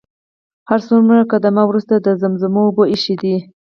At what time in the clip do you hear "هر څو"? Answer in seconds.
0.69-0.95